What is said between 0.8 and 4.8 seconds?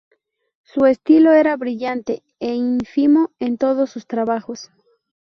estilo era brillante e ínfimo en todos sus trabajos.